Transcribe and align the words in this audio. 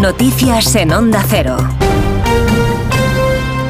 Noticias 0.00 0.76
en 0.76 0.92
Onda 0.92 1.24
Cero. 1.26 1.56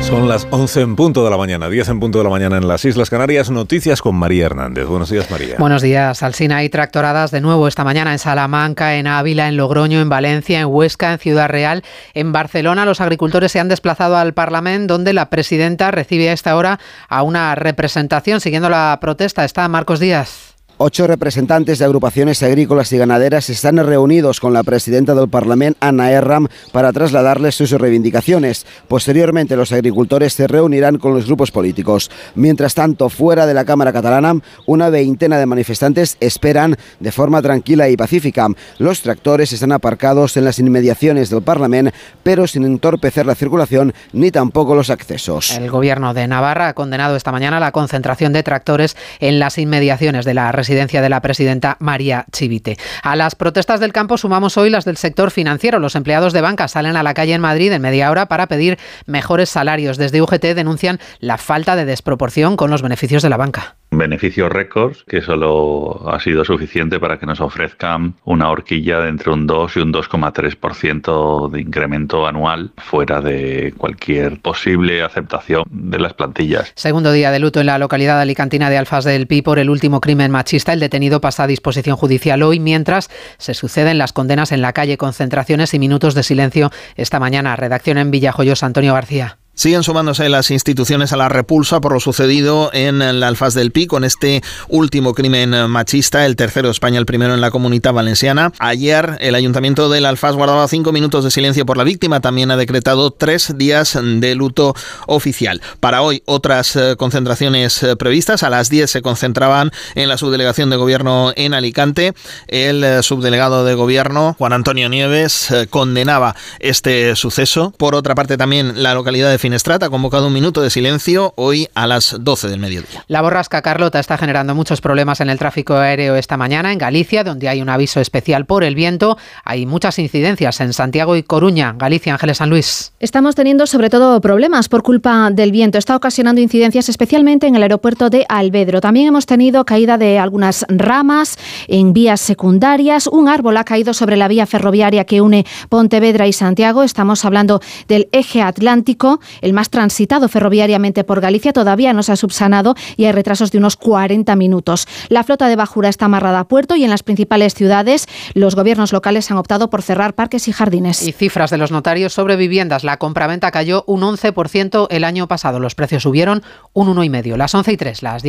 Son 0.03 0.29
las 0.29 0.46
11 0.50 0.80
en 0.80 0.96
punto 0.96 1.25
de 1.25 1.30
la 1.30 1.37
mañana, 1.37 1.68
10 1.68 1.88
en 1.88 2.00
punto 2.00 2.18
de 2.18 2.25
la 2.25 2.30
mañana 2.30 2.56
en 2.56 2.66
las 2.66 2.84
Islas 2.84 3.11
Canarias. 3.11 3.48
Noticias 3.48 4.02
con 4.02 4.16
María 4.16 4.46
Hernández. 4.46 4.86
Buenos 4.86 5.09
días, 5.09 5.30
María. 5.30 5.54
Buenos 5.59 5.82
días, 5.82 6.25
Alsina. 6.25 6.59
Hay 6.59 6.68
tractoradas 6.68 7.30
de 7.30 7.41
nuevo 7.41 7.68
esta 7.68 7.84
mañana 7.84 8.12
en 8.12 8.18
Salamanca, 8.18 8.96
en 8.96 9.07
Ávila, 9.07 9.48
en 9.48 9.57
Logroño, 9.57 10.00
en 10.00 10.09
Valencia, 10.09 10.61
en 10.61 10.66
Huesca, 10.66 11.12
en 11.12 11.18
Ciudad 11.20 11.48
Real. 11.48 11.84
En 12.12 12.32
Barcelona, 12.32 12.84
los 12.84 13.00
agricultores 13.00 13.52
se 13.52 13.61
han 13.61 13.68
desplazado 13.68 14.16
al 14.16 14.34
Parlamento, 14.34 14.95
donde 14.95 15.12
la 15.12 15.30
presidenta 15.30 15.93
recibe 15.93 16.29
a 16.29 16.32
esta 16.32 16.56
hora 16.56 16.80
a 17.08 17.22
una 17.22 17.54
representación. 17.54 18.40
Siguiendo 18.40 18.68
la 18.68 18.98
protesta 19.00 19.45
está 19.45 19.68
Marcos 19.68 20.00
Díaz. 20.00 20.55
Ocho 20.79 21.06
representantes 21.06 21.79
de 21.79 21.86
agrupaciones 21.86 22.42
agrícolas 22.42 22.92
y 22.92 22.98
ganaderas 22.98 23.48
están 23.48 23.78
reunidos 23.78 24.41
con 24.41 24.52
la 24.52 24.62
presidenta 24.62 25.14
del 25.14 25.27
Parlamento, 25.27 25.78
Ana 25.80 26.10
Erram, 26.10 26.48
para 26.70 26.92
trasladarles 26.92 27.55
sus 27.55 27.70
reivindicaciones. 27.70 28.66
Posteriormente, 28.87 29.56
los 29.56 29.73
agricultores 29.73 30.34
se 30.34 30.46
reunirán 30.46 30.98
con 30.98 31.15
los 31.15 31.24
grupos 31.24 31.51
políticos. 31.51 32.10
Mientras 32.34 32.74
tanto, 32.74 33.09
fuera 33.09 33.46
de 33.46 33.54
la 33.54 33.65
Cámara 33.65 33.91
catalana, 33.91 34.34
una 34.66 34.91
veintena 34.91 35.38
de 35.38 35.46
manifestantes 35.46 36.18
esperan 36.20 36.77
de 37.01 37.10
forma 37.10 37.40
tranquila 37.40 37.88
y 37.88 37.96
pacífica. 37.96 38.46
Los 38.77 39.01
tractores 39.01 39.54
están 39.54 39.73
aparcados 39.73 40.37
en 40.37 40.45
las 40.45 40.59
inmediaciones 40.59 41.30
del 41.30 41.40
Parlamento, 41.40 41.93
pero 42.23 42.46
sin 42.46 42.66
entorpecer 42.66 43.24
la 43.24 43.34
circulación 43.34 43.95
ni 44.12 44.30
tampoco 44.30 44.74
los 44.74 44.90
accesos. 44.90 45.52
El 45.52 45.70
gobierno 45.70 46.12
de 46.12 46.29
Navarra 46.29 46.68
ha 46.68 46.74
condenado 46.74 47.16
esta 47.16 47.32
mañana 47.32 47.60
la 47.60 47.73
concentración 47.73 48.34
de 48.34 48.43
tractores 48.43 48.95
en 49.20 49.38
las 49.38 49.56
inmediaciones 49.56 50.27
de 50.27 50.34
la 50.34 50.52
residencia 50.66 51.01
de 51.01 51.09
la 51.09 51.23
presidenta 51.23 51.77
María 51.79 52.27
Chivite. 52.33 52.77
A 53.05 53.15
las 53.15 53.37
protestas 53.37 53.79
del 53.79 53.93
campo 53.93 54.18
sumamos 54.18 54.57
hoy 54.57 54.68
las 54.68 54.85
del 54.85 54.96
sector 54.96 55.30
financiero. 55.30 55.79
Los 55.79 55.95
empleados 55.95 56.32
de 56.32 56.40
banca 56.40 56.66
salen 56.66 56.96
a 56.96 57.04
la 57.04 57.15
calle 57.15 57.35
en 57.35 57.40
Madrid 57.40 57.71
en 57.71 57.82
media 57.82 58.10
hora 58.10 58.27
para 58.27 58.49
pedir 58.49 58.77
mejores 59.07 59.49
salarios. 59.49 59.96
Desde 59.96 60.21
UGT 60.21 60.57
denuncian 60.57 60.99
la 61.21 61.38
falta 61.38 61.77
de 61.77 61.85
desproporción 61.85 62.57
con 62.57 62.73
los 62.73 62.82
beneficios 62.82 63.23
de 63.23 63.30
la 63.30 63.37
banca 63.37 63.77
beneficios 63.99 64.50
récords 64.50 65.05
que 65.09 65.21
solo 65.21 66.09
ha 66.11 66.21
sido 66.21 66.44
suficiente 66.44 67.00
para 67.00 67.19
que 67.19 67.27
nos 67.27 67.41
ofrezcan 67.41 68.15
una 68.25 68.50
horquilla 68.50 69.00
de 69.00 69.09
entre 69.09 69.33
un 69.33 69.47
2 69.47 69.77
y 69.77 69.81
un 69.81 69.93
2,3% 69.93 71.50
de 71.50 71.61
incremento 71.61 72.27
anual 72.27 72.72
fuera 72.77 73.21
de 73.21 73.75
cualquier 73.77 74.41
posible 74.41 75.03
aceptación 75.03 75.65
de 75.71 75.99
las 75.99 76.15
plantillas. 76.15 76.72
Segundo 76.75 77.12
día 77.12 77.31
de 77.31 77.39
luto 77.39 77.61
en 77.61 77.67
la 77.67 77.78
localidad 77.78 78.21
alicantina 78.21 78.71
de 78.71 78.78
Alfaz 78.78 79.05
del 79.05 79.27
Pi 79.27 79.43
por 79.43 79.59
el 79.59 79.71
último 79.71 80.00
crimen 80.00 80.31
machista. 80.31 80.72
El 80.72 80.81
detenido 80.81 81.21
pasa 81.21 81.44
a 81.44 81.47
disposición 81.47 81.97
judicial 81.97 82.43
hoy 82.43 82.61
mientras 82.61 83.11
se 83.39 83.55
suceden 83.55 83.99
las 83.99 84.12
condenas 84.12 84.53
en 84.53 84.62
la 84.62 84.72
calle, 84.72 84.97
concentraciones 84.97 85.75
y 85.75 85.78
minutos 85.78 86.15
de 86.15 86.22
silencio 86.22 86.71
esta 86.97 87.21
mañana. 87.21 87.56
Redacción 87.56 87.99
en 87.99 88.11
Villajoyosa, 88.11 88.67
Antonio 88.67 88.94
García. 88.94 89.39
Siguen 89.56 89.82
sumándose 89.82 90.28
las 90.28 90.50
instituciones 90.50 91.15
a 91.15 91.16
la 91.16 91.31
repulsa 91.31 91.81
por 91.81 91.94
lo 91.94 91.99
sucedido 91.99 92.69
en 92.75 92.99
la 92.99 93.26
Alfaz 93.26 93.54
del 93.54 93.72
Pi 93.72 93.87
con 93.87 94.04
este 94.04 94.43
último 94.69 95.15
crimen 95.15 95.71
machista, 95.71 96.26
el 96.26 96.37
tercero 96.37 96.69
de 96.69 96.72
España, 96.72 96.99
el 96.99 97.06
primero 97.06 97.32
en 97.32 97.41
la 97.41 97.50
comunidad 97.50 97.94
valenciana. 97.94 98.53
Ayer 98.59 99.16
el 99.19 99.34
ayuntamiento 99.34 99.88
del 99.88 100.04
Alfaz 100.04 100.34
guardaba 100.34 100.69
cinco 100.69 100.93
minutos 100.93 101.25
de 101.25 101.31
silencio 101.31 101.65
por 101.65 101.78
la 101.78 101.84
víctima, 101.84 102.21
también 102.21 102.50
ha 102.50 102.59
decretado 102.59 103.10
tres 103.12 103.56
días 103.56 103.99
de 103.99 104.34
luto 104.34 104.75
oficial. 105.06 105.62
Para 105.81 106.03
hoy 106.03 106.22
otras 106.27 106.77
eh, 106.77 106.97
concentraciones 106.99 107.82
eh, 107.82 107.97
previstas, 107.97 108.43
a 108.43 108.50
las 108.50 108.69
10 108.69 108.91
se 108.91 109.00
concentraban 109.00 109.71
en 109.94 110.10
la 110.10 110.19
subdelegación 110.19 110.69
de 110.69 110.77
gobierno 110.77 111.32
en 111.34 111.54
Alicante. 111.54 112.12
El 112.49 112.84
eh, 112.84 113.03
subdelegado 113.03 113.65
de 113.65 113.75
gobierno, 113.75 114.34
Juan 114.38 114.53
Antonio 114.53 114.91
Nieves, 114.91 115.49
condenaba 115.71 116.37
este 116.60 117.16
suceso. 117.16 117.72
Por 117.78 117.94
otra 117.94 118.15
parte 118.15 118.37
también 118.37 118.83
la 118.83 118.93
localidad 118.93 119.31
de 119.31 119.38
Finestrata 119.47 119.87
ha 119.87 119.91
convocado 119.91 120.27
un 120.27 120.33
minuto 120.33 120.61
de 120.61 120.71
silencio 120.71 121.33
hoy 121.37 121.69
a 121.77 121.87
las 121.87 122.17
12 122.19 122.49
del 122.49 122.59
mediodía. 122.59 123.05
La 123.07 123.23
borrasca 123.23 123.62
Carlota 123.62 124.01
está 124.01 124.19
generando 124.19 124.57
muchos 124.57 124.81
problemas 124.81 125.21
en 125.21 125.31
el 125.31 125.39
tráfico 125.39 125.77
aéreo 125.77 126.17
esta 126.17 126.37
mañana 126.37 126.73
en 126.73 126.79
Galicia, 126.79 127.23
donde 127.23 127.49
hay 127.49 127.62
un 127.62 127.69
aviso 127.69 128.01
especial 128.01 128.45
por 128.45 128.65
el 128.65 128.75
viento. 128.75 129.17
Hay 129.45 129.65
muchas 129.65 130.01
incidencias 130.01 130.61
en 130.61 130.73
Santiago 130.73 131.15
y 131.15 131.23
Coruña, 131.23 131.77
Galicia, 131.79 132.15
Ángeles 132.15 132.39
San 132.39 132.51
Luis. 132.51 132.93
Estamos 132.99 133.37
teniendo 133.37 133.69
sobre 133.69 133.89
todo 133.89 134.21
problemas 134.21 134.69
por 134.69 134.83
culpa 134.83 135.31
del 135.31 135.53
viento. 135.53 135.79
Está 135.79 135.95
ocasionando 135.95 136.41
incidencias 136.41 136.89
especialmente 136.89 137.47
en 137.47 137.55
el 137.55 137.62
aeropuerto 137.62 138.11
de 138.11 138.27
Albedro. 138.29 138.81
También 138.81 139.06
hemos 139.06 139.27
tenido 139.27 139.65
caída 139.65 139.97
de 139.97 140.19
algunas 140.19 140.67
ramas 140.69 141.39
en 141.69 141.93
vías 141.93 142.21
secundarias. 142.21 143.06
Un 143.06 143.29
árbol 143.29 143.59
ha 143.59 143.65
caído 143.65 143.95
sobre 143.95 144.17
la 144.17 144.27
vía 144.27 144.45
ferroviaria 144.45 145.05
que 145.05 145.21
une 145.21 145.47
Pontevedra 145.69 146.27
y 146.27 146.33
Santiago. 146.33 146.83
Estamos 146.83 147.25
hablando 147.25 147.61
del 147.87 148.09
eje 148.11 148.43
atlántico 148.43 149.21
el 149.41 149.53
más 149.53 149.71
transitado 149.71 150.29
ferroviariamente 150.29 151.05
por 151.05 151.21
Galicia, 151.21 151.53
todavía 151.53 151.93
no 151.93 152.03
se 152.03 152.13
ha 152.13 152.17
subsanado 152.17 152.75
y 152.97 153.05
hay 153.05 153.13
retrasos 153.13 153.51
de 153.51 153.59
unos 153.59 153.77
40 153.77 154.35
minutos. 154.37 154.87
La 155.09 155.25
flota 155.25 155.49
de 155.49 155.57
bajura 155.57 155.89
está 155.89 156.07
amarrada 156.07 156.41
a 156.41 156.49
puerto 156.49 156.77
y 156.77 156.85
en 156.85 156.91
las 156.91 157.03
principales 157.03 157.55
ciudades 157.55 158.07
los 158.35 158.55
gobiernos 158.55 158.93
locales 158.93 159.31
han 159.31 159.39
optado 159.39 159.71
por 159.71 159.83
cerrar 159.83 160.15
parques 160.15 160.49
y 160.49 160.53
jardines. 160.53 161.03
Y 161.03 161.13
cifras 161.13 161.51
de 161.51 161.59
los 161.59 161.71
notarios 161.71 162.13
sobre 162.13 162.37
viviendas. 162.37 162.85
La 162.85 162.99
compraventa 162.99 163.51
cayó 163.51 163.85
un 163.87 164.03
11% 164.03 164.87
el 164.91 165.05
año 165.05 165.29
pasado. 165.29 165.61
Los 165.61 165.75
precios 165.75 166.03
subieron 166.03 166.43
un 166.73 166.89
1,5%. 166.89 167.37
Las 167.37 167.55
11 167.55 167.73
y 167.73 167.77
3, 167.77 168.03
las 168.03 168.23
10 168.23 168.25